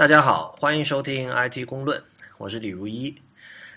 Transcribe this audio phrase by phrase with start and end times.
[0.00, 2.02] 大家好，欢迎收听 IT 公论，
[2.38, 3.14] 我是李如一。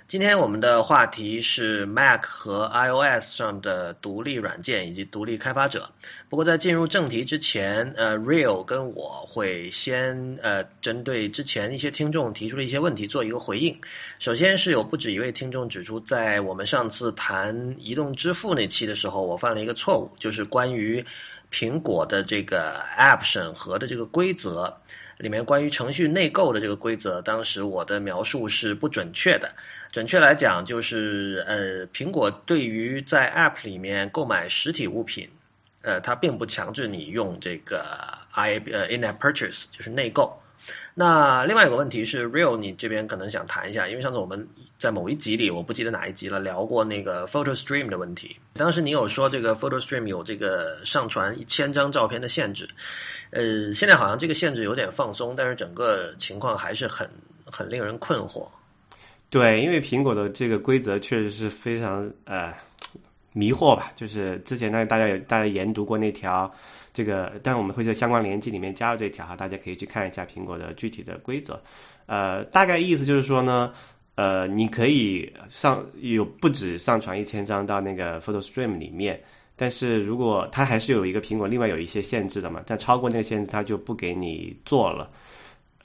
[0.08, 5.89] 今天我们的话题是 Mac 和 iOS 上的独立软件以及独立开发者。
[6.30, 13.78] 不过在进入正题之前，呃，Real 跟我会先呃针对之前一些听众提出的一些问题做一个回应。
[14.18, 21.05] 首先是有不止一位听众指出，在我们上次谈移动支付那期的时候，我犯了一个错误，就是关于
[21.52, 24.74] 苹果的这个 App 审核的这个规则。
[25.18, 29.50] 里面关于程序内购的这个规则，当时我的描述是不准确的。
[29.92, 35.30] 准确来讲，就是呃，苹果对于在 App 里面购买实体物品，
[35.84, 37.86] 呃，它并不强制你用这个
[38.31, 40.38] I 呃 In-app Purchase，就是内购。
[40.94, 48.36] 那另外一个问题是，Real，你这边可能想谈一下，因为上次我们在某一集里，我不记得哪一集了，聊过那个 Photo Stream 的问题。
[48.53, 52.70] 当时你有说这个 Photo Stream 有这个上传一千张照片的限制，
[53.31, 57.09] 呃，现在好像这个限制有点放松，但是整个情况还是很
[57.45, 58.48] 很令人困惑。
[59.30, 62.53] 对，因为苹果的这个规则确实是非常呃
[63.34, 66.50] 迷惑吧，就是之前呢，大家有大家研读过那条。
[66.95, 71.59] 这个，但我们会在相关联接里面加入这条哈，大家可以去看一下苹果的具体的规则。
[72.06, 73.73] 呃，大概意思就是说呢，
[74.14, 79.20] 呃，你可以上有不止上传一千张到那个 Photo Stream 里面，
[79.56, 85.09] 但是如果它还是有一个苹果另外有一些限制的嘛，但超过那个限制，它就不给你做了。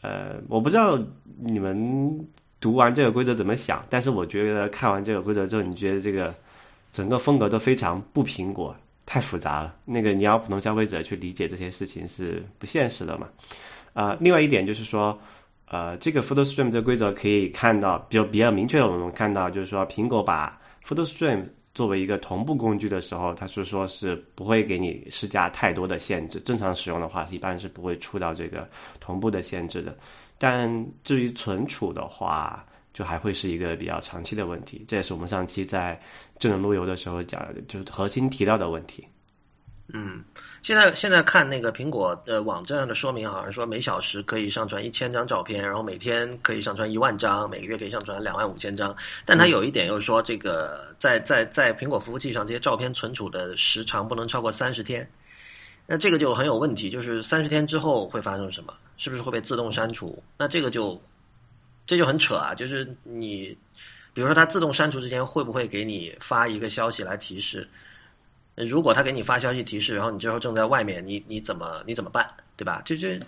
[0.03, 1.03] 呃，我不知道
[1.41, 2.29] 你们
[2.61, 6.35] 读完这个规则怎么想，但是我觉得看完这个规则之后，你觉得这个
[6.93, 8.75] 整个风格都非常不苹果。
[9.11, 13.27] 太复杂了，那个你要普通消费者去理解这些事情是不现实的嘛？
[13.95, 15.19] 啊，另外一点就是说，
[15.65, 28.69] 呃，这个 Photo Stream 这规则可以看到，比较比较明确的，我们看到就是说，苹果把 Photo Stream 作为一个同步工具的时候，它是说是不会给你施加太多的限制，正常使用的话，一般是不会触到这个
[29.01, 29.97] 同步的限制的。
[30.37, 32.63] 但至于存储的话，
[32.93, 36.01] 就还会是一个比较长期的问题，这也是我们上期在
[36.39, 39.07] 智能路由的时候讲，就是核心提到的问题。
[39.91, 40.23] 嗯，
[40.63, 48.95] 现在现在看那个苹果的网站上的说明，好像说每小时可以上传一千张照片，然后每天可以上传一万张，每个月可以上传两万五千张。
[49.25, 55.09] 但它有一点又说，这个在在在苹果服务器上，这些照片存储的时长不能超过三十天。
[55.87, 58.75] 那这个就很有问题，就是三十天之后会发生什么？
[58.99, 60.23] 是不是会被自动删除？
[60.37, 61.01] 那这个就。
[61.89, 62.55] 这就很扯啊！
[62.55, 63.57] 就是你，
[64.13, 67.67] 比如说它自动删除之前，会不会给你发一个消息来提示？
[68.57, 72.29] 如果他给你发消息提示，然后你之后正在外面，你你怎么你怎么办？
[72.57, 72.83] 对吧？
[72.85, 73.19] 就这，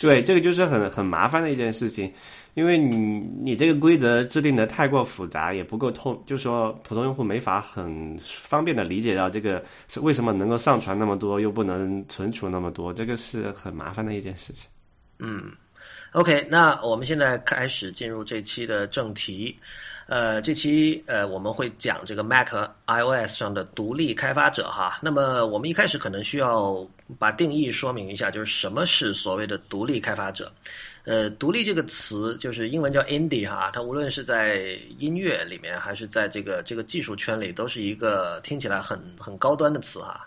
[0.00, 2.12] 对，这个就是很很麻烦的一件事情，
[2.54, 14.68] 因为你你这个规则制定的太过复杂，也不够透，就是说普通用户没法很方便的理解到这个是为什么能够上传那么多，又不能存储那么多，这个是很麻烦的一件事情。
[15.20, 15.52] 嗯。
[16.12, 19.56] OK，那我们现在开始进入这期的正题。
[20.06, 22.48] 呃，这期呃我们会讲这个 Mac、
[22.88, 24.98] iOS 上的独立开发者哈。
[25.00, 26.84] 那么我们一开始可能需要
[27.16, 30.52] 把定义说明一下，就是什么是所谓的独立开发者。
[31.04, 40.26] 呃，独立这个词就是英文叫 indie 哈，它无论是在音乐里面还是在这个这个技术圈里，都是一个听起来很很高端的词哈。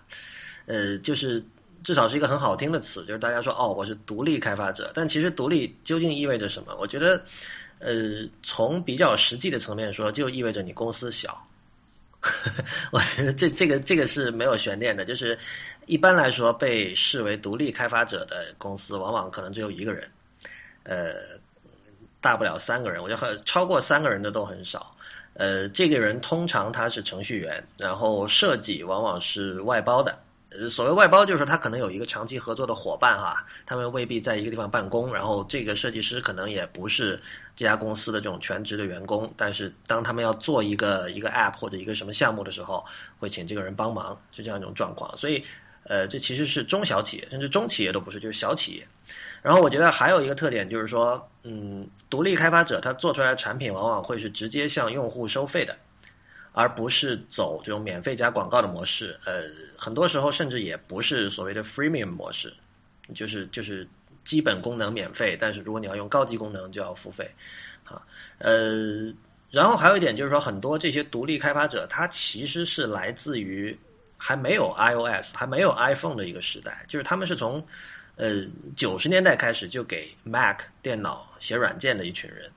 [0.66, 1.44] 呃，就是。
[1.84, 4.92] 至少是一个很好听的词，就是大家说哦，我是独立开发者。
[4.94, 6.74] 但其实独立究竟意味着什么？
[6.80, 7.22] 我觉得，
[7.80, 11.46] 呃，从比较实际的层面说，就意味着你公司小。
[12.92, 15.04] 我觉得这这个这个是没有悬念的。
[15.04, 15.38] 就是
[15.88, 20.10] 一般来说，被视为独立开发者的公司，往往可能只有一个人，
[20.84, 21.16] 呃，
[22.22, 23.04] 大不了三个人。
[23.04, 24.96] 我觉得超过三个人的都很少。
[25.34, 30.18] 呃，这个人通常他是程序员，然后设计往往是外包的。
[30.60, 37.20] 呃，所谓外包就是说他可能有一个长期合作的伙伴哈，他们未必在一个地方办公，然后这个设计师可能也不是
[37.56, 42.86] 这家公司的这种全职的员工，但是当他们要做一个一个 app 或者一个什么项目的时候，
[43.18, 45.16] 会请这个人帮忙，是这样一种状况。
[45.18, 45.44] 所以，
[45.86, 48.88] 呃，这其实是中小企业，甚至中企业都不是，就是小企业。
[49.42, 55.76] 然后我觉得还有一个特点就是说，嗯，独立开发者他做出来的产品往往会是直接向用户收费的。
[56.54, 59.44] 而不是走这种免费加广告的模式，呃，
[59.76, 62.54] 很多时候甚至也不是所谓的 freemium 模式，
[63.14, 63.88] 就是就是
[64.24, 67.30] 基本功能免费，但是如果你要用高级功能就要付费，
[67.86, 68.00] 啊，
[68.38, 69.12] 呃，
[69.50, 73.76] 然后还有一点就是说，很多这些独立开发者，他其实是来自于
[74.16, 77.66] 还没有 iOS 还没有 iPhone 的一个时代，就是他们是从
[78.16, 78.46] 呃
[78.76, 82.50] 九十年代开始就给 Mac 电脑写软件的一群人。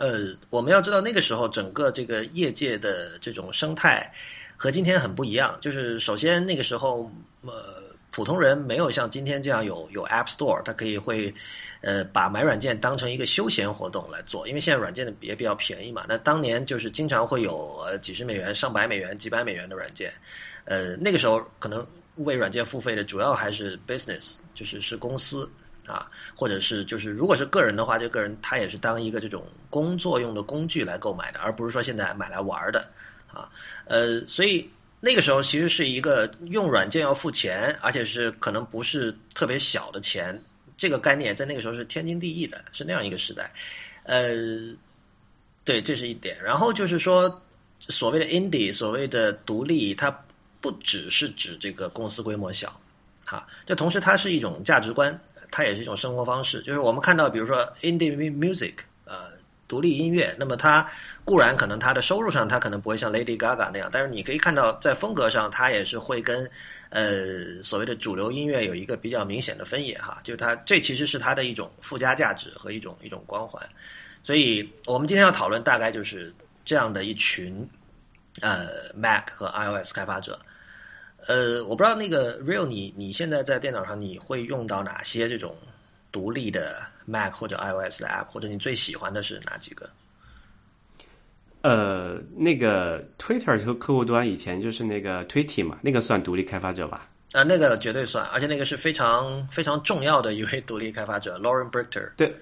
[0.00, 4.10] 呃，我们要知道那个时候整个这个业界的这种生态
[4.56, 5.58] 和今天很不一样。
[5.60, 7.12] 就是首先那个时候，
[7.42, 11.32] 呃，普通人没有像今天这样有有 App Store，他可以会
[11.82, 16.06] 呃把买软件当成一个休闲活动来做，因为现在软件的也比较便宜嘛。
[16.08, 20.10] 那当年就是经常会有呃几十美元、上百美元、几百美元的软件，
[20.64, 21.86] 呃那个时候可能
[22.16, 25.46] 为软件付费的主要还是 business，就是是公司
[25.86, 32.88] 啊，或者是就是如果是个人的话，这个人他也是当一个这种工作用的工具来购买的，而不是说现在买来玩的
[33.32, 33.48] 啊。
[33.86, 34.68] 呃，所以。
[35.02, 40.38] 那个时候其实是一个用软件要付钱，而且是可能不是特别小的钱，
[40.76, 43.50] 这个概念在那个时候是天经地义的，是那样一个时代。
[44.02, 44.36] 呃，
[45.64, 46.36] 对，这是一点。
[46.44, 47.40] 然后就是说，
[47.88, 50.14] 所谓的 indie，所谓的独立，它
[50.60, 52.78] 不只是指这个公司规模小，
[53.24, 55.18] 哈，这同时它是一种价值观，
[55.50, 56.60] 它也是一种生活方式。
[56.62, 58.74] 就是我们看到，比如说 indie music，
[59.04, 59.38] 呃。
[59.70, 60.84] 独立音乐，那么它
[61.24, 66.50] 固然可能它的收入上它可能不会像 Lady Gaga 那样，但是你可以看到在风格上它也是会跟
[66.88, 73.64] 呃所谓的主流音乐有一个比较明显的分野哈，就是它这其实是它的一种附加价值和一种一种光环，
[74.24, 77.64] 所以我们今天要讨论大概就是这样的一群
[78.42, 80.36] 呃 Mac 和 iOS 开发者，
[81.26, 85.56] 呃，我不知道那个 Real 你你现在在电脑上你会用到哪些这种
[86.10, 89.88] 独立的？Mac 或者 iOS 的 App，或者你最喜欢的是哪几个？
[91.62, 97.06] 呃，那个 Twitter 和客户端以前就是那个 Twitty 嘛，那个算独立开发者吧？
[97.32, 102.10] 啊，那个绝对算，而且那个是非常非常重要的一位独立开发者，Lauren Brichter。
[102.16, 102.34] 对，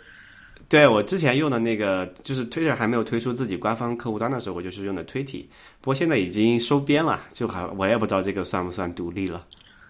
[0.69, 5.47] 对我之前用的那个就是 Twitter 还没有推出自己官方客户端的时候，我就是用的 Twitty，
[5.81, 9.47] 不过现在已经收编了，就还我也不知道这个算不算独立了。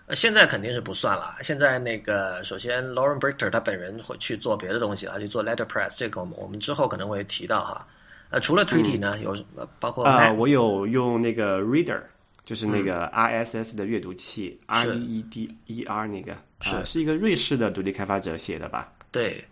[0.06, 1.36] 呃，现在肯定是不算了。
[1.42, 7.86] 现在那个，首先，Lauren Brichter 他本人会去做别的东西了，去做 Letterpress，这个我们我们之后可能会提到哈。
[8.30, 9.36] 呃，除了 Twitty 呢，有
[9.80, 12.00] 包括啊，我有用那个 Reader，
[12.44, 18.92] 就是那个 RSS 的阅读器，R E E D E R 那个，是是一个瑞士的独立开发者写的吧？
[19.10, 19.42] 对，这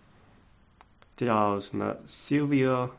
[1.17, 2.89] 叫什么？Sylvia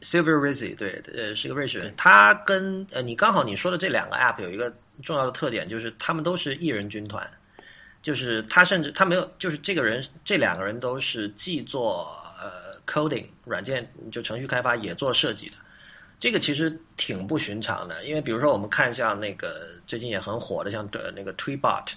[0.00, 1.94] Sylvia Rizzi，对，呃，是一个瑞士人。
[1.96, 4.74] 他跟呃，你刚好你说的这两个 App 有一个。
[5.02, 7.26] 重要的特点就是他们都是艺人军团，
[8.02, 15.54] 就是他甚至他没有，就是这个人这两个人都是既做呃 coding 软件就程序开发也做设计的，
[16.18, 18.04] 这个其实挺不寻常的。
[18.04, 21.92] 因为比如说我们看像那个最近也很火的像的那个 Tweetbot，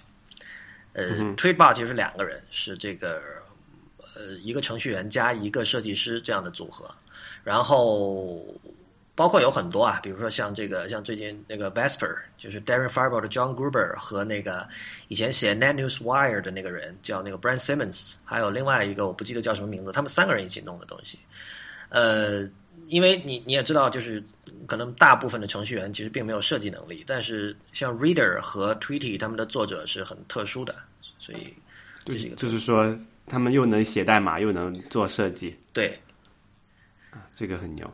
[0.94, 3.22] 呃，Tweetbot 就是两个人是这个
[4.16, 6.90] 呃一个程序员加一个设计师这样的组合，
[7.44, 8.44] 然后。
[9.16, 14.68] 包括有很多啊，比如说像这个，像最近那个 Vesper，就是 Darren Farber 的 John Gruber 和那个
[15.08, 21.20] 以前写 Net News Wire 的那个人叫那个 Brand Simmons，还有另外一个我不记得叫什么名字，他们三个人一起弄的东西。
[21.90, 22.50] 呃，
[22.88, 24.24] 因为你你也知道，就是
[24.66, 30.76] 可能大部分的程序员其实并没有设计能力，但是像 Reader 和 Tweety 他们的作者是很特殊的，
[31.20, 31.54] 所以
[32.04, 35.98] 这是一个，就是说他们又能写代码又能做设计，对，
[37.12, 37.90] 啊，这个很牛。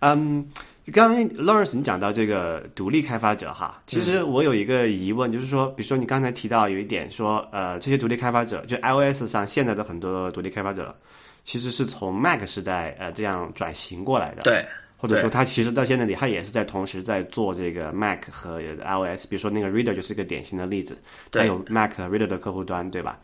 [0.00, 0.50] 嗯，
[0.92, 10.98] 刚刚 Lawrence 你讲到这个独立开发者哈，其实我有一个疑问，就是说，比如说你刚才提到有一点说，呃，这些独立开发者，就 iOS 上现在的很多独立开发者，
[11.44, 14.64] 其实是从 Mac 时代呃这样转型过来的，对，
[14.96, 20.96] 或者说他其实到现在里，他也是在同时在做这个 Mac 和 iOS，比如说那个 Reader 就是一个典型的例子，
[21.30, 23.18] 它有 Mac Reader 的客户端，对吧？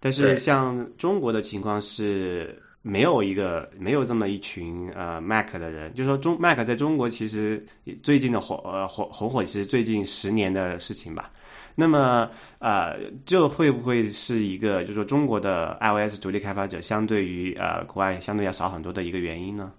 [0.00, 2.60] 但是像中国的情况是。
[2.82, 7.62] 没有一个没有这么一群呃 Mac 的人，就是说中 Mac 在中国其实
[8.02, 11.30] 最近的火呃火红火，其实最近十年的事情吧。
[11.74, 19.70] 那么呃，这会不会是一个就是说中国的 iOS 独立开发者相对于呃国外相对要少很多的一个原因呢？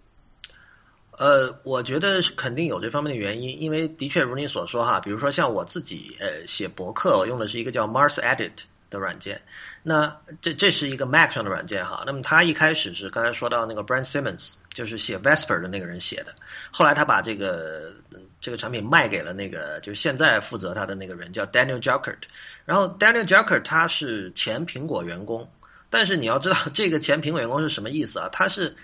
[1.18, 8.52] 呃，我觉得是肯定有这方面的原因，因为的确如你所说哈，比如说像我自己呃写博客，我用的是一个叫 Mars Edit。
[8.92, 9.42] 的软件，
[9.84, 12.04] 那这这是一个 Mac 上的软件哈。
[12.06, 16.36] 那么他一开始是刚才说到那个 Brand Simmons，就是写 Vesper 的那个人写的。
[16.70, 17.92] 后来他把这个
[18.40, 22.20] 这个产品卖给了那个就是现在负责他的那个人叫 Daniel Jackert。
[22.64, 25.50] 然后 Daniel Jackert 他是前苹果员工，
[25.90, 28.30] 但是你要知道这个前苹果员工是什么意思啊？
[28.32, 28.76] 他是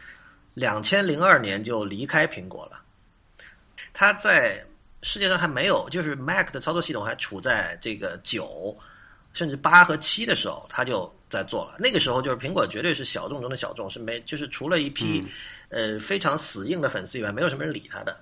[0.56, 2.82] 两千零二年就离开苹果了。
[3.94, 4.66] 他在
[5.04, 8.75] 世界上还没有，就是 Mac 的操作系统还处在这个九。
[9.34, 11.75] 甚至八和七的时候，他就在做了。
[11.77, 15.24] 那个时候，就是苹果绝对是小众中的小众，是没就是除了一批
[15.69, 18.19] 呃非常死硬的粉丝以外，没有什么人理他的。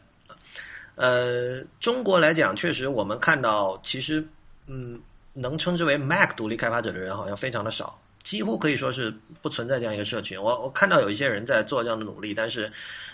[0.96, 4.26] 呃，中国来讲，确实我们看到，其实
[4.68, 5.00] 嗯，
[5.34, 10.42] 能称之为 Mac 独立开发者的人好像非常的少，几乎可以说是不存在这样一个社群。
[10.42, 12.72] 我我看到有一些人在做这样的努力，但是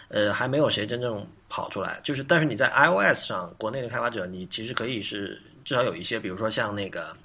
[0.09, 1.99] 呃，还没有谁真正跑出来。
[2.03, 7.15] 就是但是你在 iOS 上，国内的开发者，你其实可以是至少有一些，比如说像那个。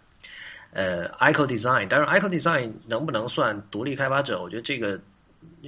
[0.77, 4.43] 呃，Ico Design，但是 Ico Design 能不能算独立开发者？
[4.43, 5.01] 我觉得这个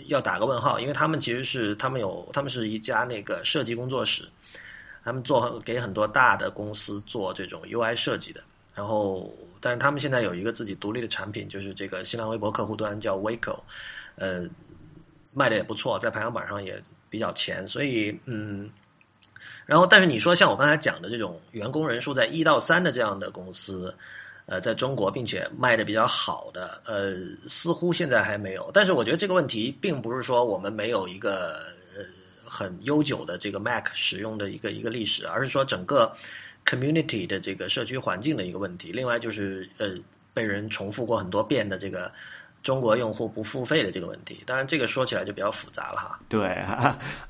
[0.04, 4.28] 要打个问号，因为他们其实是他们有他们是一家那个设计工作室，
[5.02, 8.42] 他们做给很多大的公司做这种 UI 设计的。
[8.74, 13.58] 然后，但是他们现在有一个自己独立的产品，就是这个新浪微博客户端叫 Waco，
[14.16, 14.46] 呃，
[15.32, 17.66] 卖的也不错，在排行榜上也比较前。
[17.66, 18.68] 所以，嗯，
[19.64, 23.96] 然后但是你说像我刚才讲的这种员工人数在一到三的这样的公司。
[24.50, 27.14] 呃，在中国，并且卖的比较好的，呃，
[27.46, 28.70] 似乎现在还没有。
[28.72, 31.58] 但是我觉得这个问题并不是说我们没有一个
[31.94, 32.02] 呃
[32.46, 36.10] 很悠久的这个 Mac 使用的一个一个历史，而是说整个
[36.64, 38.90] community 的这个社区环境的一个问题。
[38.90, 39.90] 另外就是呃
[40.32, 42.10] 被人重复过很多遍的这个。
[42.62, 46.18] 中国用户不付费的这个问题，当然这个说起来就比较复杂了哈。
[46.28, 46.56] 对，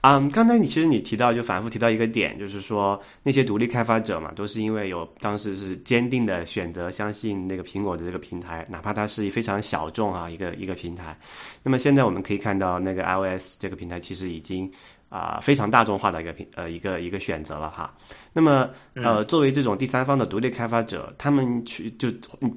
[0.01, 11.17] 嗯，刚才你其实你提到就反复提到一个点，就是说那些独立开发者嘛，都是因为有当时是坚定的选择相信那个苹果的这个平台，哪怕它是非常小众啊一个一个平台。
[11.63, 14.71] 那么现在我们可以看到，那个 iOS 这个平台其实已经。
[15.09, 17.95] 啊，非常大众化的一个品呃一个一个选择了哈。
[18.33, 22.09] 那么呃，作为这种第三方的独立开发者，他们去就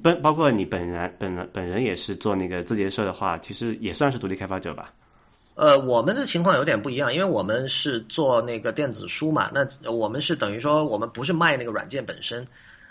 [0.02, 4.92] 本包括你本人本人本人也是做那个字节社的话，其实也算是独立开发者吧。
[5.54, 12.46] 呃，我们的情况有点不一样，因为我们是做那个电子书嘛，那我们是等于说我们不是卖那个软件本身，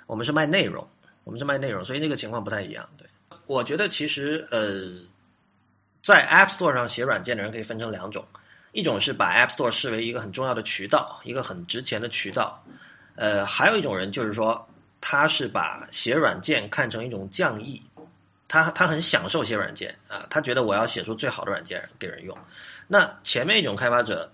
[0.06, 0.88] 我们是卖内容，
[1.24, 2.88] 我们是卖内容，所以那个情况不太一样。
[2.98, 3.08] 对，
[3.48, 4.92] 我觉得其实呃，
[6.04, 8.24] 在 App Store 上写软件的人可以分成两种。
[8.72, 12.64] 一种是把 App Store 视为一个很重要的渠道，一个很值钱的渠道，
[13.16, 14.68] 呃，还有一种人就是说，
[15.00, 17.82] 他是把写软件看成一种匠艺，
[18.48, 22.38] 他他很享受写软件啊，他觉得我要写出最好的软件给人用。
[22.88, 24.32] 那前面一种开发者，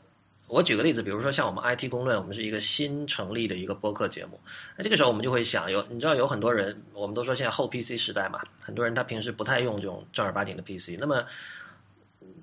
[0.47, 4.39] 我举个例子，比如说像我们 IT 公论，我们是一个新成立的一个播客节目，
[4.75, 11.25] 那这个时候我们就会想，有你知道有很多人，我们都说现在后 PC 时代嘛，很多人他平时不太用这种正儿八经的 PC，那么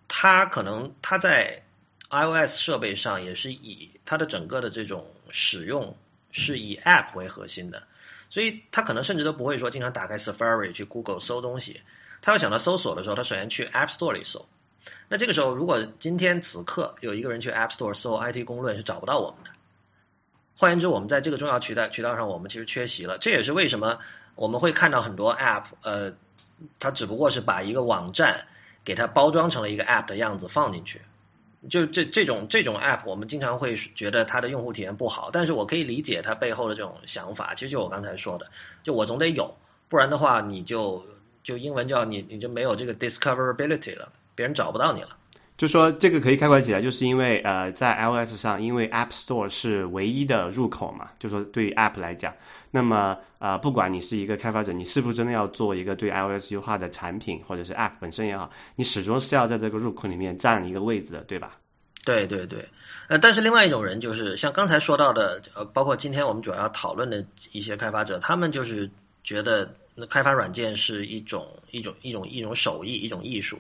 [0.07, 1.61] 他可能他在
[2.15, 5.95] iOS 设备上也是以它的整个的这种使用
[6.31, 7.83] 是以 App 为核心的，
[8.31, 11.81] 所以他可能甚至都不会说经常打开 Safari 去 Google 搜东西。
[12.21, 14.45] 他要想到搜索的时候，他首先去 App Store 里搜。
[15.09, 19.51] 那这个时候，如果今天此刻有一个人去 App Store 搜 IT 公论，是找不到我们的。
[20.57, 23.17] 换言之，我们在这个重要渠道渠道上，我们其实缺席了。
[23.19, 23.99] 这也是为什么
[24.35, 26.13] 我们会看到很多 App，呃，
[26.79, 28.45] 它只不过是把一个网站
[28.85, 31.01] 给它包装成了一个 App 的样子放进去。
[31.69, 37.55] 就这这种这种 app，我们经常会觉得它的用户体验不好，但是我可以理解它背后的这种想法。
[37.55, 38.47] 其实就我刚才说的，
[38.83, 39.53] 就我总得有，
[39.89, 41.05] 不然的话，你就
[41.43, 45.17] 就英文叫你你就没有这个 discoverability 了，别人找不到你了。
[45.57, 52.35] 就说这个可以概括起来，就是因为呃，在 iOS 上，因为 App Store 是唯一的入口嘛，就说对于 App 来讲，
[52.73, 61.57] 那么呃，不管你是一个开发者，你是不是真的要做一个对 iOS 优化的产品，或者是 App 本身也好，你始终是要在这个入口里面占一个位置的，对吧？
[62.05, 62.69] 对对对，
[63.09, 68.91] 呃，但是另外一种人就是像刚才说到的，呃，包括今天我们主要要讨论的一些开发者，他们就是
[69.23, 73.57] 觉得那开发软件是一种一种一种一种手艺，一种艺术。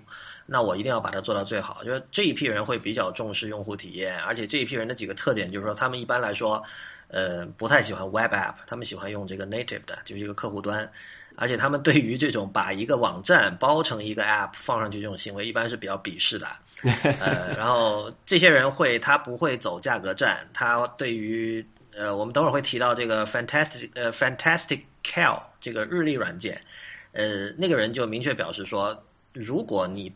[0.47, 1.83] 那我一定要把它做到最好。
[1.85, 6.63] 就是这一批人会比较重视用户体验，而且这一批人的几个特点就是说，他们一般来说，
[7.09, 10.91] 呃，不太喜欢 Web App，他们喜欢用这个 Native 的，就是一个客户端。
[11.37, 16.47] 而且他们对于这种把一个网站包成一个 App 放上去这种行为，一般是比较鄙视的。
[17.21, 20.49] 呃，然后这些人会，他不会走价格战。
[20.53, 26.61] 他对于呃，我们等会儿会提到这个 Fantastic 呃 Fantastic Cal 这个日历软件，
[27.11, 30.13] 呃，那个人就明确表示说，如果你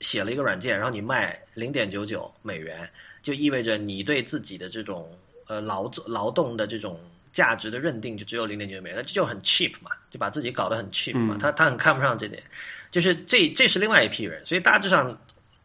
[0.00, 2.88] 写了一个软件，然后你卖零点九九美元，
[3.22, 5.10] 就意味着你对自己的这种
[5.48, 7.00] 呃劳作劳动的这种
[7.32, 11.36] 价值的认定就只有零点九美元，那这就很 cheap 嘛，就把自己搞得很 cheap 嘛。
[11.40, 12.42] 他他很看不上这点，
[12.90, 14.44] 就是这这是另外一批人。
[14.46, 15.16] 所以大致上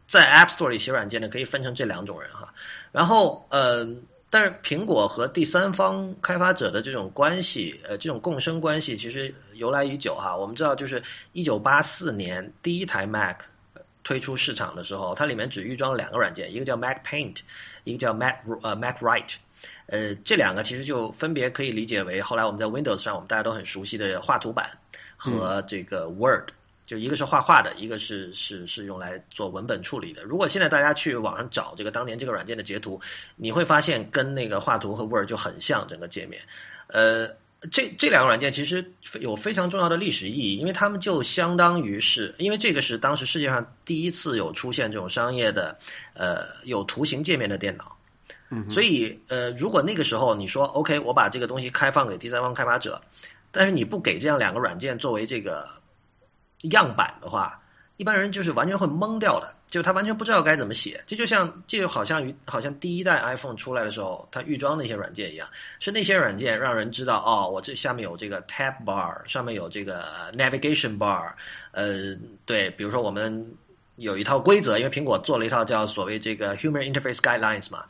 [0.06, 2.52] 在 App Store 里写软件的，可以分成这两种人哈。
[2.90, 3.86] 然后呃，
[4.30, 10.36] 但是苹果和第三方开发者的这种关系，呃，这种共生关系其实由来已久哈。
[10.36, 13.40] 我们知道，就是一九八四年第一台 Mac。
[14.04, 17.38] 推出市场的时候，它里面只预装了两个软件，一个叫 Mac Paint，
[17.82, 19.34] 一个叫 Mac 呃 Mac Write，
[19.86, 24.70] 呃，这两个其实就分别可以理解为后来我们在 Windows 上我们大家都很熟悉的画图板
[25.16, 26.50] 和这个 Word，
[26.82, 30.22] 就一个是画画的，一个是是是用来做文本处理的。
[30.22, 33.00] 如果现在大家去网上找这个当年这个软件的截图，
[33.36, 36.40] 你会发现跟那个画图和 Word 就很像整个界面，
[36.88, 37.28] 呃。
[37.70, 38.84] 这这两个软件其实
[39.20, 45.78] 有非常重要的历史意义，因为他们就相当于是，因为这个是当时世界上第一次有出现这种商业的，
[46.12, 47.96] 呃，有图形界面的电脑，
[48.50, 53.00] 嗯，所以呃，如果那个时候你说 OK，我把这个东西开放给第三方开发者，
[53.50, 55.68] 但是你不给这样两个软件作为这个
[56.72, 57.58] 样板的话，
[57.96, 61.02] 一般人就是完全会懵掉的，就他完全不知道该怎么写。
[61.06, 65.48] 这就像这就好像于好像第一代 iPhone 出来的时候，它预装那些软件一样，
[65.78, 71.32] 是那些软件让人知道哦，我这下面有这个 Tab Bar，上面有这个 Navigation Bar，
[71.70, 73.46] 呃，对，比如说我们
[73.96, 77.84] 有一套规则，因为苹果做了一套叫所谓这个 Human Interface Guidelines 嘛，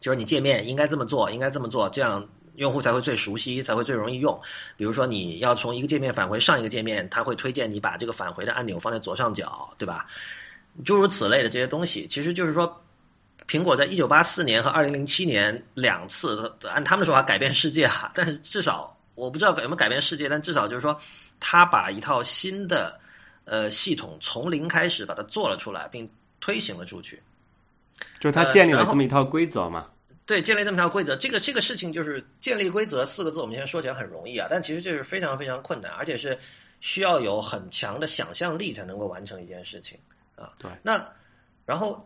[0.00, 2.28] 就是你界面应该这么做，应该这么做，这样。
[2.60, 4.38] 用户才会最熟悉，才会最容易用。
[4.76, 10.06] 比如说，你要从一个界面返回上一个界面，它会推荐你把这个返回的按钮放在左上角，对吧？
[10.84, 12.82] 诸如此类的这些东西，其实就是说，
[13.48, 20.94] 苹果在一九八四年和二零零七年两次按他们的说法改变世界哈，但是至少我不知道有没有改变世界，但至少就是说，
[21.40, 23.00] 他把一套新的
[23.46, 26.06] 呃系统从零开始把它做了出来，并
[26.40, 27.22] 推行了出去，
[28.18, 29.86] 就是他建立了这么一套规则嘛。
[30.30, 36.38] 对，建立这么条规则，这个这个事情就是建立规则四个字，我们现在说起来很容易啊，但其实这是非常非常困难，而且是
[36.78, 39.98] 需要有很强的想象力才能够完成一件事情
[40.36, 40.52] 啊。
[40.56, 41.04] 对，那
[41.66, 42.00] 然后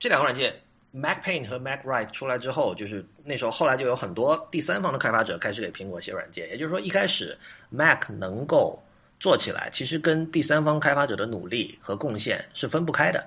[0.00, 0.58] 这两个软件
[0.90, 7.36] Mac Paint 和 Mac Write 出来之后，就是那时候后来就有很多第三方的开发者开始给苹果写软件，也就是说一开始
[7.68, 8.82] Mac 能够
[9.20, 13.22] 做起来，其实跟第三方开发者的努力和贡献是分不开的。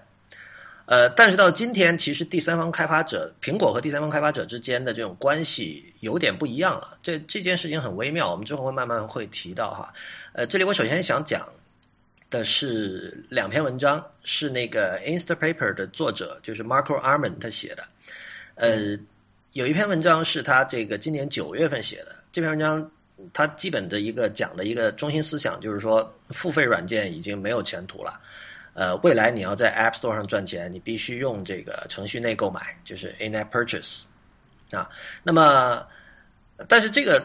[0.90, 6.98] 呃，但是到今天，其实第三方开发者，苹果和第三方开发者之间的这种关系有点不一样了。
[7.04, 9.94] 这这件事情很微妙，我们之后会慢慢会提到哈。
[10.34, 11.48] 呃，这里我首先想讲
[12.32, 17.84] 的是两篇文章，是那个 Instapaper 的作者，就是 Marco Arman 他写的。
[18.56, 18.98] 呃，
[19.54, 22.92] 有一篇文章是他这个今年九月份写的，这篇文章
[23.32, 28.20] 他基本的一个讲的一个中心思想就是说，付费软件已经没有前途了。
[28.80, 34.04] 呃，未来你要在 App Store 上赚钱，你必须用这个程序内购买，就是 In-app purchase
[34.72, 34.90] 啊。
[35.22, 35.86] 那么，
[36.66, 37.22] 但是这个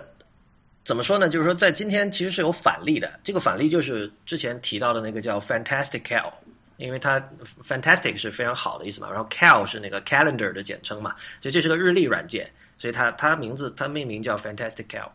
[0.82, 1.28] 怎么说呢？
[1.28, 3.20] 就是说，在今天其实是有反例的。
[3.22, 6.32] 这个反例就是之前提到的那个叫 Fantastical，
[6.76, 7.20] 因为它
[7.62, 15.08] Fantastic 是非常好的意思嘛，然后 Cal 是那个 Calendar 的简称嘛，所以这是个日历软件，所以它它名字它命名叫 Fantastical。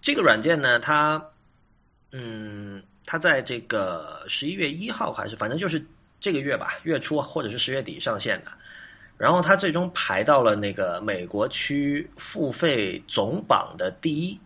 [0.00, 1.22] 这个软件呢，它
[2.12, 2.82] 嗯。
[3.06, 5.84] 它在这个十一月一号还是反正就是
[6.20, 8.50] 这个月吧，月初或者是十月底上线的。
[9.16, 14.40] 然后它最终排到了那个美国区付费总榜的第一。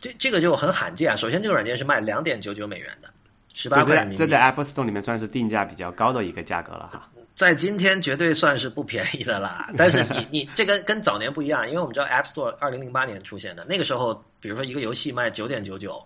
[0.00, 1.16] 这这个就很罕见啊！
[1.16, 3.10] 首先，这个软件是卖两点九九美元的，
[3.52, 4.06] 十八块。
[4.16, 7.10] 这在 App Store 里面算是定价比较高的一个价格了哈。
[7.34, 9.68] 在今天绝对算是不便宜的啦。
[9.76, 16.02] 但是你 你这跟跟早年不一样，因为我们知道 App Store 二零零八年出现的，那个时候，比如说一个游戏卖九点九九。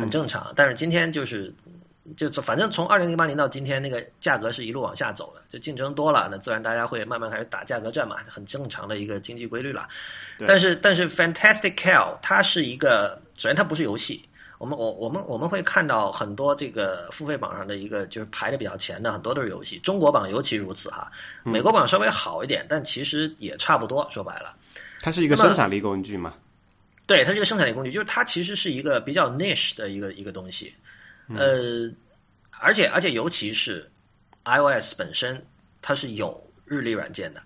[0.00, 1.54] 很正常，但是今天就是，
[2.16, 9.88] 就反正从二零零八年到今天，那个价格是一路往下走的，就竞争多了，那自然大家会慢慢开始打价格战嘛，很正常的一个经济规律了。
[10.46, 14.22] 但是，但是 Fantastic Cal 它是一个，首先它不是游戏，
[14.58, 21.10] 我们我我们我们会看到很多这个付费榜上的一个就是排的比较前的，很多都是游戏，中国榜尤其如此哈，
[21.44, 24.06] 美国榜稍微好一点，但其实也差不多。
[24.10, 24.54] 说白了，
[25.00, 26.34] 它是一个生产力工具嘛。
[27.06, 30.72] 对，它是一个生产力工具，就是它其实是一个比较 niche 的一个一个东西，
[31.28, 31.90] 呃，
[32.50, 33.90] 而且而且尤其是
[34.44, 35.44] iOS 本身，
[35.82, 37.42] 它是有日历软件的，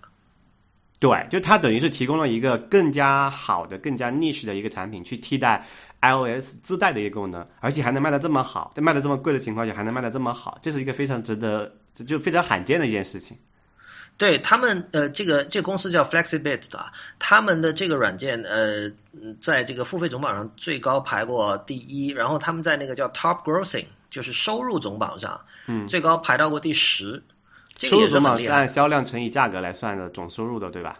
[0.97, 5.65] 对，就它等于是提供了一个更加好的、更加 niche 的一个产品，去替代
[6.01, 11.69] iOS 自带的一个功能，而且还能卖的这么好，在卖的这么贵的情况下还能卖的这么好，这是一个非常值得
[12.07, 13.37] 就非常罕见的一件事情。
[14.19, 16.85] 对他们，呃，这个这个公司叫 Flexibit 的，
[17.17, 18.91] 他们的这个软件，呃，
[19.39, 27.23] 在这个付费总榜上最高排过第一，然后他们在那个叫 Top Grossing，就是收入总榜上，嗯，最高排到过第十。
[27.77, 30.99] 收入总榜是按销量乘以价格来算的总收入的，对吧？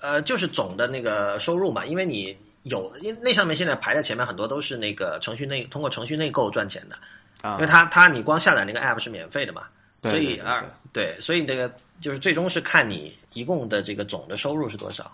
[0.00, 6.96] 呃，就是总的那个收入嘛，因为你有，因那上面现在排在前面很多都是那个程序内通过程序内购赚钱的，
[7.42, 9.62] 啊，因为它它你光下载那个 App 是免费的嘛。
[10.10, 15.10] 所以啊，对，所以这个就是最终是看你一共的这个总的收入是多少，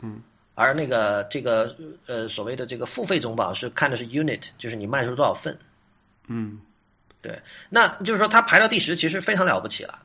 [0.00, 0.22] 嗯，
[0.54, 1.74] 而那个这个
[2.06, 5.56] 呃所谓的这个付费总榜是看的是 unit，就是你卖出多少份，
[6.28, 6.60] 嗯，
[7.20, 9.98] 对，那就是说它排到第十其实非常了不起了，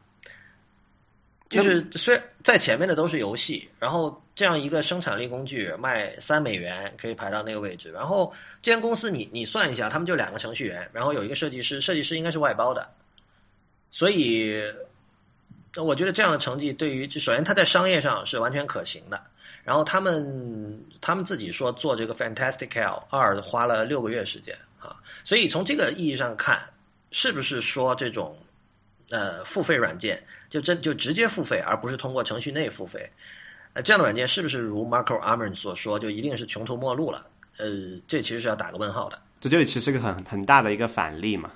[1.49, 12.87] 就是虽然在前面的都是游戏，然后这样一个生产力工具卖三美元可以排到那个位置，然后这间公司你你算一下，他们就两个程序员，然后有一个设计师，设计师应该是外包的。
[13.97, 14.61] 所以，
[15.75, 19.19] 我觉得这样的成绩对于，首先它在商业上是完全可行的。
[19.63, 24.95] 然后他们他们自己说做这个 Fantastic L 二花了六个月时间啊。
[25.23, 26.61] 所以从这个意义上看，
[27.09, 28.37] 是不是说这种
[29.09, 33.11] 呃付费软件就真就直接付费，而不是通过程序内付费？
[33.73, 37.25] 呃，这样的软件是不是如 Marco Arman 所说，就一定是穷途末路了？
[37.57, 37.65] 呃，
[38.07, 39.19] 这其实是要打个问号的。
[39.39, 41.51] 这这里其实是个很很大的一个反例嘛。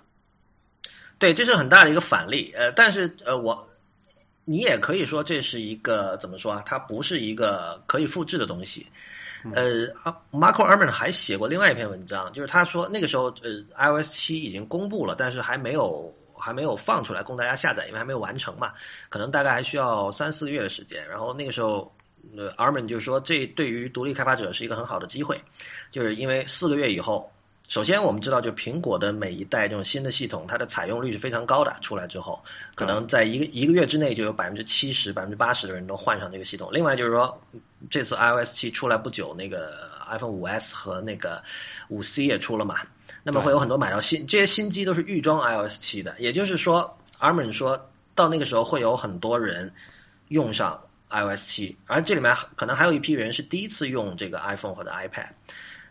[1.21, 2.51] 对，这是很大的一个反例。
[2.57, 3.69] 呃，但是呃，我
[4.43, 6.63] 你也可以说这是一个怎么说啊？
[6.65, 8.87] 它不是一个可以复制的东西。
[9.53, 9.87] 呃
[10.31, 18.73] ，Marco Arman 还写过另外一篇文章，就是他说那个时候呃，iOS 七已经公布了，但是还没有还没有放出来供大家下载，因为还没有完成嘛，
[19.07, 21.07] 可能大概还需要三四个月的时间。
[21.07, 21.95] 然后那个时候，
[22.35, 25.39] 呃，Arman 就说这对于独立开发者是一个很好的机会，
[25.91, 27.31] 就是因为四个月以后。
[27.71, 31.73] 首先，我们知道，就苹果的每一代这种新的系统，它的采用率是非常高的。
[31.79, 32.37] 出来之后，
[32.75, 36.67] 可能在一个一个月之内，就有百分之七十、百分之八十的人都换上这个系统。
[36.69, 37.41] 另外就是说，
[37.89, 41.41] 这次 iOS 七出来不久，那个 iPhone 五 S 和那个
[41.87, 42.79] 五 C 也出了嘛，
[43.23, 46.13] 那么会有很多买到新这些新机都是预装 iOS 七的。
[46.19, 49.73] 也就是说，Armin 说到那个时候会有很多人
[50.27, 50.77] 用上
[51.09, 55.29] iOS 七，而这里面可能还有一批人是第一次用这个 iPhone 或者 iPad。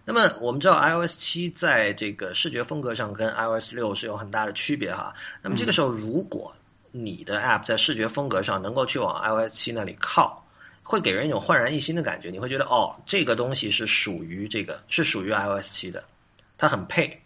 [0.05, 5.15] 那么我们知道，iOS 七在这个视觉风格上跟 iOS 六是有很大的区别哈。
[5.41, 6.53] 那么这个时候，如果
[6.91, 10.45] 你的 App 在视觉风格上能够去往 iOS 七那里靠，
[10.83, 12.31] 会给人一种焕然一新的感觉。
[12.31, 16.03] 你会觉得，哦，这个东西是属于这个，是属于 iOS 七的，
[16.59, 17.17] 它很配。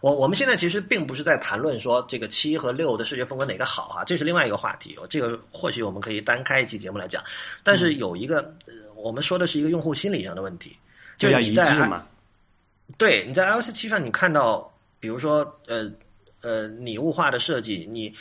[0.00, 4.98] 我我们现在其实并不是在谈论说这个七和六的视觉风格哪个好哈，这是另外一个话题。
[5.08, 7.22] 这个或许我们可以单开一期节目来讲。
[7.62, 10.74] 但是有一个呃，我们说的是一个用户心理上的问题。
[11.20, 12.06] 就要一致嘛？
[12.96, 15.88] 对，你在 iOS 七上，你看到，比如说，呃
[16.40, 18.12] 呃，拟物化的设计，你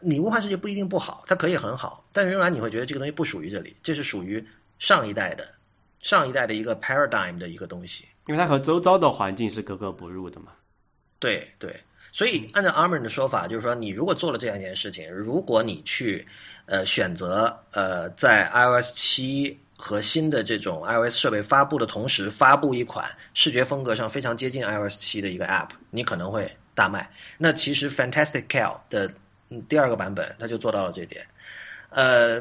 [0.00, 4.42] 拟物化设计不一定不好，它可以很好，但仍然你会觉得这个东西不属于这里，这是属于
[4.78, 5.46] 上一代的
[6.00, 10.52] 上一代的一个 paradigm 的一个东西，因为它和周遭的环境是格格不入的嘛。
[11.18, 11.78] 对对，
[12.10, 16.26] 所以按照 Armin 的说法，就是说，你如果做了这样一件事情，如果你去
[16.64, 19.58] 呃选择呃在 iOS 七。
[19.84, 27.10] 和新的这种 iOS 设备发布的同时，发布一款视觉风格上非常接近 iOS 七的一个 App，你可能会大卖。
[27.36, 29.10] 那其实 Fantastic Cal 的
[29.68, 31.26] 第二个版本，它就做到了这点。
[31.90, 32.40] 呃，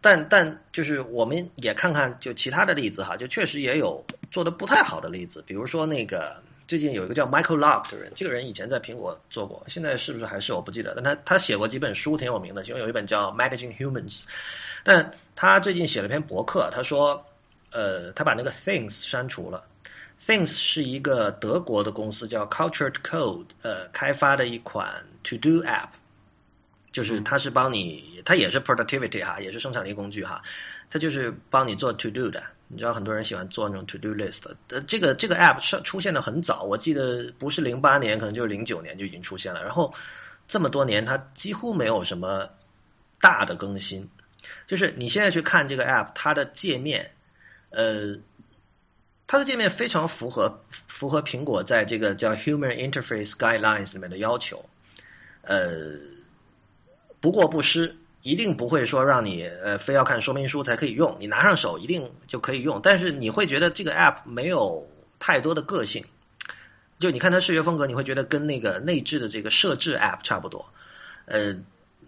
[0.00, 6.42] 但但就是我们也看看就其他的例子哈，就确实也有做的不太好的例子，比如说那个。
[6.70, 10.94] 最近有一个叫 Michael Lock 的人，这个人以前在苹果做过，现在是不是还是我不记得。
[10.94, 14.20] 但他他写过几本书挺有名的，其中有一本叫《Managing Humans》。
[14.84, 17.20] 但他最近写了篇博客，他说，
[17.72, 19.64] 呃，他把那个 Things 删除了。
[20.24, 25.88] Things 是一个德国的公司叫 Cultured Code 呃开发的一款 To Do App，
[26.92, 30.40] 就是它是帮你，它也是 Productivity 哈，也是生产力工具哈，
[30.88, 32.40] 它就是帮你做 To Do 的。
[32.72, 39.60] 你知道很多人喜欢做那种 to do list，呃，这个这个 app 上出现的很早，我记得不是零八年，可能就是零九年就已经出现了。
[39.60, 39.92] 然后
[40.46, 42.48] 这么多年，它几乎没有什么
[43.20, 44.08] 大的更新。
[44.68, 47.10] 就是你现在去看这个 app，它的界面，
[47.70, 48.16] 呃，
[49.26, 54.64] 它的界面非常符合符合苹果在这个叫 Human Interface Guidelines 里面的要求，
[55.42, 55.98] 呃，
[57.20, 57.96] 不过不失。
[58.22, 62.78] 一定不会说让你呃非要看说明书才可以用，你拿上手一定就可以用。
[62.82, 64.86] 但是你会觉得这个 app 没有
[65.18, 66.04] 太多的个性，
[66.98, 70.62] 就你看它视觉风格，你会觉得跟那个内置的这个设置 app 差不多。
[71.24, 71.54] 呃，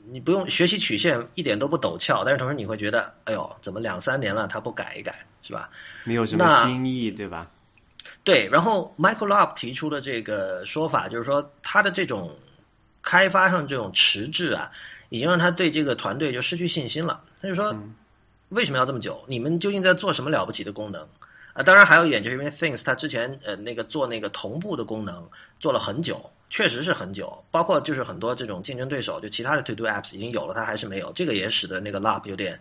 [0.05, 5.71] 你不用学习曲线一点都不陡峭，但是同时你会觉得，哎呦，怎么两三年了它不改一改，是吧？
[6.05, 7.49] 没有什么新意，对吧？
[8.23, 8.47] 对。
[8.53, 12.37] 然后 Michael Lopp 提出的这个说法就是说，它的这种
[13.01, 14.71] 开发上这种迟滞啊。
[15.13, 17.23] 已经让他对这个团队就失去信心了。
[17.39, 17.77] 他就说
[18.49, 19.23] ：“为什么要这么久？
[19.27, 21.07] 你们究竟在做什么了不起的功能？”
[21.53, 25.29] 啊，当然还有一点，就是因为 Things 它之前呃那个做那个同步的功能
[25.61, 27.45] 做了很久，确实是很久。
[27.51, 31.13] 包括就是很多这种竞争对手，就其他的 To Do Apps 已经有了，它还是没有。
[31.13, 32.59] 这个也使得那个 Lap 有点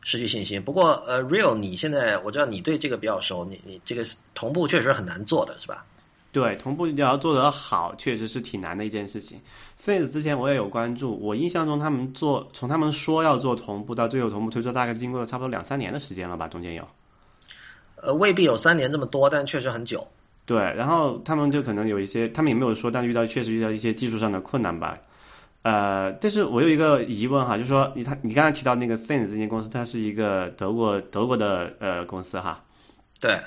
[0.00, 0.60] 失去信心。
[0.60, 5.86] 不过呃，Real 你现在我知道你对这个比较熟，你你这个同步确实很难做的是吧？
[6.32, 9.38] 对，同步你要做得好，确实是挺难的一件事情。
[9.78, 16.88] Since 之前我也有关注，我印象中他们做，从他们说要做同步到最后同步推出，大概经过了差不多两三年的时间了吧，中间有。
[17.96, 20.06] 呃，未必有三年这么多，但确实很久。
[20.46, 24.98] 对，然后他们就可能有一些，他们也没有说，但遇到确实遇到一些技术上的困难吧。
[25.60, 32.64] 呃，但是我有一个疑问哈，就是说你他你刚才提到那个 Sense 这间公司，它是一个德国德国的呃公司哈。
[33.20, 33.38] 对。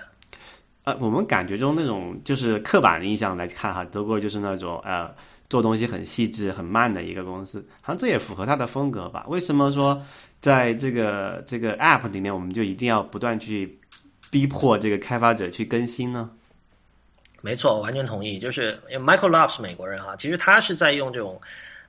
[0.85, 5.13] 呃，我们感觉中那种就是刻板印象来看哈，德国就是那种呃
[5.49, 9.25] 做东西很细致、很慢的一个公司，好像这也符合它的风格吧？
[9.27, 10.01] 为什么说
[10.39, 13.79] 在这个这个 App 里面，我们就一定要不断去
[14.29, 16.29] 逼迫这个开发者去更新呢？
[17.41, 18.37] 没错，完全同意。
[18.39, 21.41] 就是 Michael Love 是美国人哈，其实他是在用这种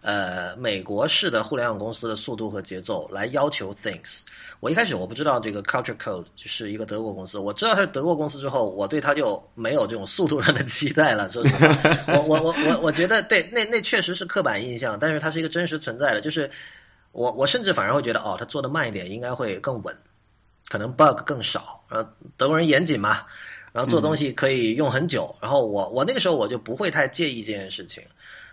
[0.06, 4.20] 呃美国式的互联网公司的速度和节奏来要求 Things。
[4.60, 11.28] 我一开始我不知道这个 Culture Code 是一个德国公司，我知道它是德国公司之后，我对它就没有这种速度上的期待了。
[11.32, 16.20] 说实话，我我我我我觉得对，那那确实是刻板印象，但是它是一个真实存在的。
[16.20, 16.48] 就是
[17.10, 19.92] 我我甚至反而会觉得，哦，它做的慢一点应该会更稳，
[20.68, 21.84] 可能 bug 更少。
[21.88, 23.24] 然后德国人严谨嘛，
[23.72, 25.34] 然后做东西可以用很久。
[25.40, 28.04] 然后我我那个时候我就不会太介意这件事情。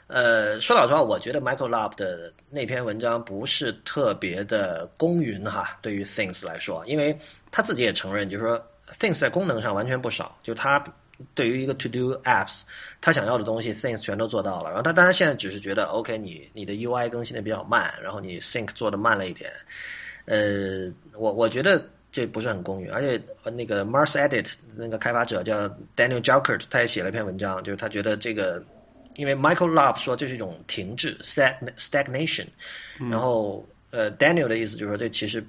[0.08, 5.80] 呃，说老实话，我觉得 Michael Love 的那篇文章不是特别的公允哈。
[5.82, 7.18] 对于 Things 来说，因为
[7.50, 8.62] 他自己也承认，就是说
[9.00, 10.38] Things 在功能上完全不少。
[10.44, 10.84] 就他
[11.34, 12.62] 对于一个 To Do Apps，
[13.02, 14.70] 他想要的东西，Things 全都做到了。
[14.70, 19.52] 然后他当然现在只是觉得，OK，你你的 UI 更新的比较慢，然后你 Sync 做的慢了一点。
[20.26, 22.92] 呃，我我觉得这不是很公允。
[22.92, 23.20] 而且
[23.52, 28.62] 那个 Mars Edit 那个开发者叫 Daniel Jokert，他也写了一篇文章，就是他觉得这个。
[29.16, 32.48] 因为 Michael Love 说这是一种停滞 （stag stagnation），
[33.10, 35.46] 然后呃，Daniel 的意思就是说这其实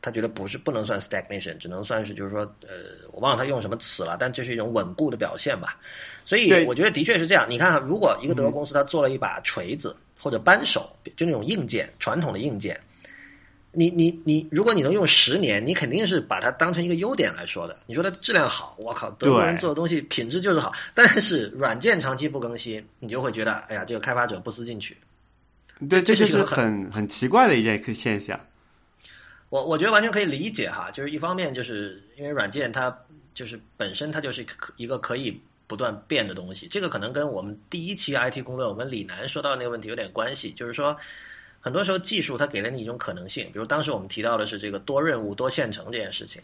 [0.00, 5.78] 他觉得不是不能算 stagnation，只能算是就是说呃，我忘了他用什么词了，但这是一种稳固的表现吧。
[6.24, 7.46] 所以我觉得的确是这样。
[7.48, 12.78] 你看，如果一个德国公司他做了一把锤子或者扳手，就那种硬件，传统的硬件。
[13.78, 17.78] 你你你，如果你能用十年，你肯定是把它当成一个优点来说的。
[17.84, 20.72] 你说它质量好，我靠，德国人做的东西品质就是好。
[20.94, 24.96] 但是软件长期不更新，你就会觉得，哎呀，这个开发者不思进取。
[25.90, 28.40] 对，这就是很很奇怪的一件现象。
[29.50, 32.96] 我我觉得完全可以理解哈，就是一方面就是因为软件它
[33.34, 34.44] 就是本身它就是
[34.78, 40.96] 一个可以不断变的东西，这个可能跟我们第一期 IT 攻略我们李楠说到那个问题有点关系，就是说。
[41.66, 46.40] 很多时候，技术它给了你一种可能性，比如当时我们提到的是这个多任务多线程这件事情。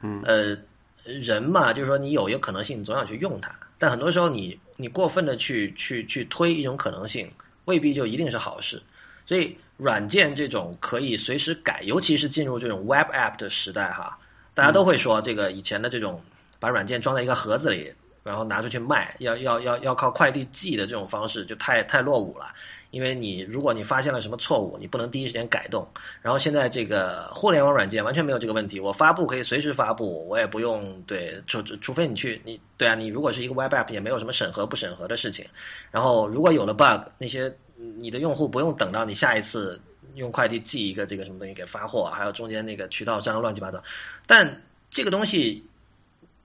[0.00, 0.58] 嗯，呃，
[1.04, 7.30] 人嘛，就是说你有一个可能性，你总想去用它，但很多时候你你过分的去去去推一种可能性，
[7.66, 8.82] 未必就一定是好事。
[9.24, 14.18] 所以，软件这种可以随时改，尤其是进入这种 Web App 的时代哈，
[14.52, 16.20] 大家都会说这个以前的这种
[16.58, 17.92] 把软件装在一个盒子里，
[18.24, 22.52] 然后拿出去卖，要要要要靠快递寄的这种方式，就太太落伍了。
[22.96, 25.86] 因为你如果你发现了什么错误，你不能第一时间改动。
[26.22, 35.44] 然后现在这个互联网软件完全没有这个问题，我发布可以随时发布，我也不用对，除除非你去你对啊，你如果是一个 Web App，也没有什么审核不审核的事情。
[35.90, 37.54] 然后如果有了 bug，那些
[37.98, 39.78] 你的用户不用等到你下一次
[40.14, 43.78] 用快递寄一个这个什么东西给发货，还有中间那个渠道商乱七八糟。
[44.26, 45.62] 但这个东西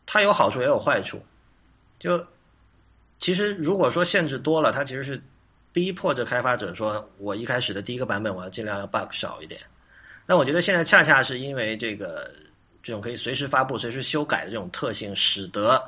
[0.06, 1.18] 它有好处也有坏处，
[1.98, 2.22] 就
[3.20, 5.22] 其实如果说限制多了，它其实是。
[5.74, 9.62] 逼迫着开发者说：“我一开始的第一个版本，我要尽量要 bug 少一点。”
[10.28, 12.32] 但我觉得现在恰恰是因为这个
[12.84, 15.82] 这种可以随时发布、随时修改的这种特性，使得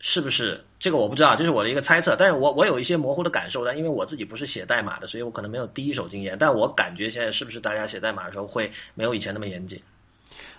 [0.00, 2.14] 是不是这个我不知道，这是我的一个猜测。
[2.16, 6.36] 但是我我有一些模糊的感受，但因为我自己不是写代码的，所以我可能没有第一手经验。
[6.38, 9.80] 但我感觉现在是不是大家写代码的时候会没有以前那么严谨？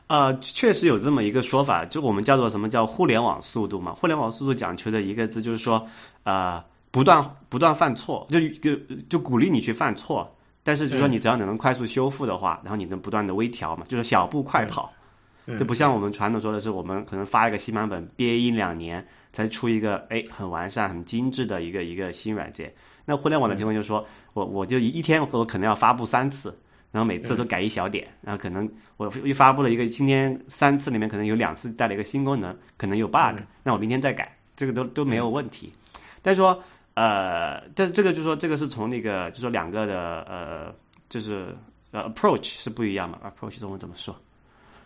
[0.07, 3.93] 啊，确实有这么一个说法，就我们叫做什么叫互联网速度嘛？
[3.93, 5.87] 互联网速度讲求的一个字就是说
[6.23, 6.65] 啊。
[6.93, 8.75] 不断不断犯错，就就
[9.09, 14.93] 就鼓励你去犯错，但是就是说你只要你能快速修复的话，然后你能不断的微调嘛，就是小步快跑，
[15.57, 22.71] 就不像我们传统说的是我们可能发一个新版本憋一两年才出一个哎很完善很精致的一个一个新软件。
[23.05, 26.55] 那互联网的情况就是说我我就一天我可能要发布三次，
[26.91, 35.73] 然后每次都改一小点，然后可能我一发布了一个今天三次里面可能有两次带了一个新功能，可能有 bug，那我明天再改，这个都都没有问题。
[36.21, 36.61] 但是说。
[36.95, 40.75] 呃，但是这个就是说，这个是从那个，就是说两个的呃，
[41.09, 41.55] 就是
[41.91, 44.15] 呃，approach 是不一样嘛？approach 中文怎么说？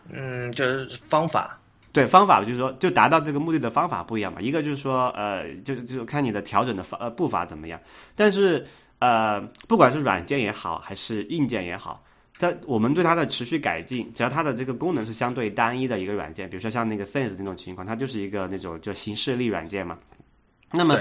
[0.10, 1.60] 嗯，就是方法。
[1.92, 4.40] 对，方法就是说，就达到这个目的的方法不一样嘛。
[4.40, 7.80] 一个就是说，呃，就就看你的调整的方呃步伐怎么样。
[8.16, 8.66] 但是
[9.00, 12.02] 呃，不管是软件也好，还是硬件也好，
[12.40, 19.98] 它我们对它的持续改进，只要它的这个功能是相对单一的一个软件，比如说像那个 Sense 这种情况，它就是一个那种就形式力软件嘛。
[20.72, 20.98] 那么。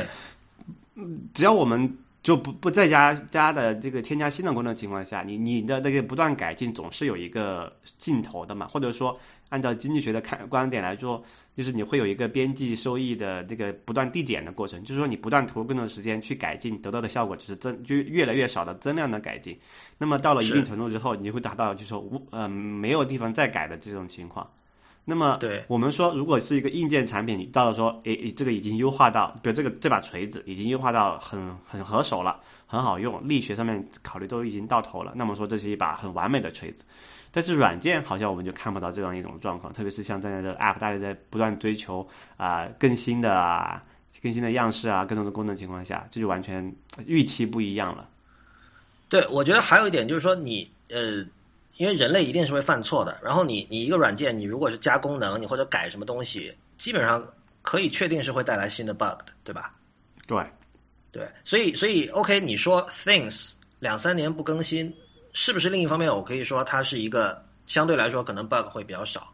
[0.97, 8.67] 嗯，只要我们就不不再加加的这个添加新的功能情况下，你你的那个不断改进总是有一个尽头的嘛？
[8.67, 9.19] 或者说，
[9.51, 11.23] 按照经济学的看观点来说，
[11.55, 19.57] 就是你会有一个边际收益的这个不断递减的过程，就是说你不断投入更多的时间去改进，得到的效果只是增就越来越少的增量的改进。
[19.99, 24.51] 那么到了一定程度之后，你会达到就是说无呃没有地方再改的这种情况。
[25.09, 35.13] 那么，对我们说，如果是一个硬件产品，到了说，诶，这个已经优化到，比如这个这把锤子已经优化到很很合手了，很好用，力学上面考虑都已经到头了。
[35.15, 36.85] 那么说，这是一把很完美的锤子。
[37.31, 42.05] 但是软件好像我们就看不到这样一种状况，特别是像在的 App，大家在不断追求
[42.37, 43.81] 啊更新的啊
[44.21, 46.75] 更新的样式啊，更多的功能情况下，这就完全
[47.07, 48.09] 预期不一样了。
[49.09, 51.25] 对，我觉得还有一点就是说你呃，
[51.77, 57.27] 因为人类一定是会犯错的，然后你你一个软件，你如果是加功能，你或者改什么东西，基本上
[57.63, 59.73] 可以确定是会带来新的 bug 的，对吧？
[60.27, 60.39] 对，
[61.13, 64.95] 对，所以所以 OK，你说 Things 两三年不更新，
[65.33, 69.33] 是不是另一方面我可以说它是一个相对来说可能 bug 会比较少？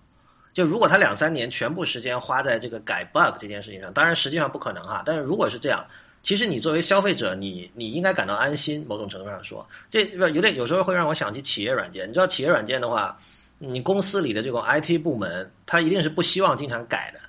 [0.52, 5.02] 就如果它两三年全部时间花在这个改 bug 这件事情上，当然实际上不可能哈。
[5.06, 5.82] 但是如果是这样，
[6.22, 8.84] 其实你作为消费者，你你应该感到安心。
[8.88, 12.08] 某种程度上说，这有点有时候会让我想起企业软件。
[12.08, 13.18] 你知道企业软件的话，
[13.58, 17.20] 你公司里的这种 IT 部门，他一定是不希望经常改的，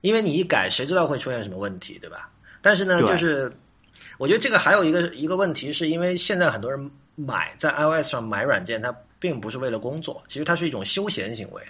[0.00, 2.30] 因为你一改，谁知道会出现什么问题，对吧？
[2.62, 3.52] 但是呢，就是
[4.16, 11.62] 我觉得这个还有一个一个问题，是因为现在很多人买在 iOS 上买软件，它并不是为了工作，其实它是一种休闲行为。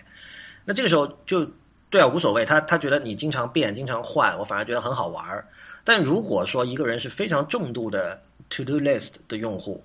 [0.64, 1.50] 那这个时候就
[1.90, 2.44] 对啊，无所谓。
[2.44, 5.46] 他他觉得你经常变、经常换，我反而觉得很好玩儿。
[5.84, 8.20] 但如果说一个人是非常重度的
[8.50, 9.82] To Do List 的用户，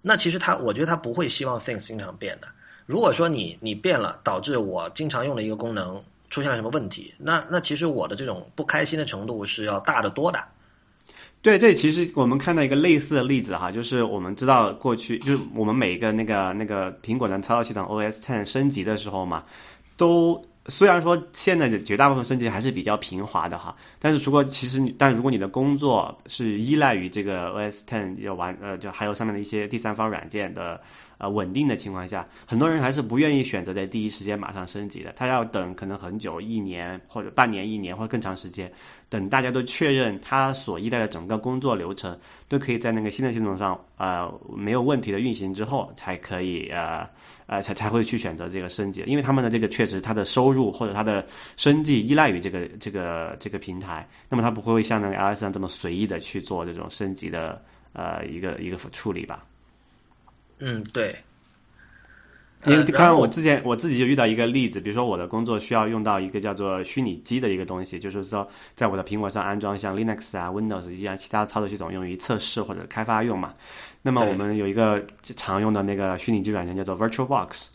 [0.00, 2.48] 那其实他，我觉得他不会希望 Things 经常变的。
[2.86, 10.42] 如果说你你变了，导致我经常用的一个功能出现了什么问题，那那其实我的这种不开心的程度是要大得多的。
[11.42, 19.44] 对，这其实我们看到一个类似的例子哈，就是我们知道过去就是我们每一个那个那个苹果的操作系统 OS Ten 升级的时候嘛。
[19.96, 30.80] 都虽然说现在的绝大部分升级还是比较平滑的哈，但是如果其实你但如果你的工作是依赖于这个 OS Ten 要玩呃就还有上面的一些第三方软件的
[31.24, 38.70] 呃稳定的情况下，很多人还是不愿意选择在第一时间马上升级的，他要等可能很久一年或者半年一年或者更长时间，
[39.08, 47.08] 等大家都确认他所依赖的整个工作流程都可以在那个新的系统上呃没有问题的运行之后，才可以呃。
[47.46, 51.22] 呃，才才会去选择这个升级，因为他们的这个确实，他的收入或者他的
[51.58, 59.44] 生计依赖于这个这个这个平台，那么他不会像那个 LS 上这么随意的去做这种升级的呃一个一个处理吧？
[60.58, 61.16] 嗯，对。
[62.66, 73.52] 因为刚刚我之前我自己就遇到一个例子，比如说我的工作需要用到一个叫做虚拟机的一个东西，就是说在我的苹果上安装像 Linux 啊、Windows 一样其他操作系统，用于测试或者开发用嘛。
[74.00, 75.04] 那么我们有一个
[75.36, 77.66] 常用的那个虚拟机软件叫做 VirtualBox。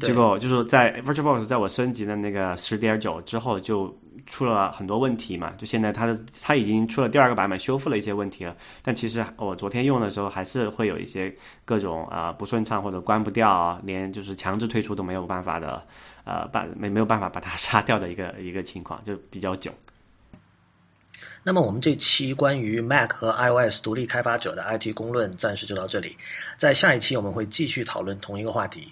[0.00, 3.92] 结果就是在 VirtualBox 在我升级的那个十点九之后，就
[4.26, 5.52] 出了很多问题嘛。
[5.58, 8.56] 就现在它的它已经出了第二个版本，修复了一些问题了。
[8.82, 15.82] 但其实我昨天用的时候，还是会有一些各种啊不顺畅或者关不掉，啊连就是强制退出都没有办法的，
[16.24, 19.72] 呃，把没没有办法把它 杀掉的一个一个情况，就比较囧。
[21.42, 26.14] 那么我们这期关于 Mac 和 iOS 独立开发者的 IT 公论暂时就到这里，
[26.58, 28.86] 在下一期我们会继续讨论同一个话题。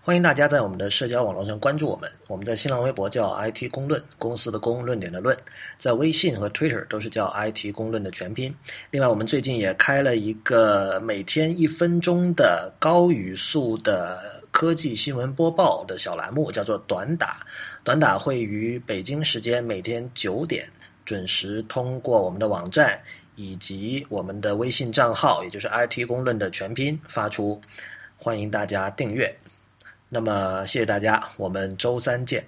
[0.00, 5.36] 欢迎大家在我们的社交网络上关注我们，我们在新浪微博叫 IT 公论，公司的公论点的论，
[5.76, 8.54] 在微信和 Twitter 都是叫 IT 公论的全拼。
[8.90, 17.46] 另外，我们最近也开了一个每天一分钟的高语速的科技新闻播报的小栏目，叫做短打。
[17.84, 20.66] 短打会于北京时间每天九点。
[21.10, 23.02] 准时通过我们的网站
[23.34, 27.60] 以及我们的微信账号，也就是 IT 公论的全拼发出，
[28.16, 29.36] 欢迎大家订阅。
[30.08, 32.44] 那么，谢谢大家，我们周三见。